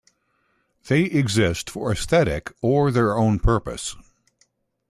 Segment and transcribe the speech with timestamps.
[0.87, 3.95] They exist for aesthetic or their own purpose.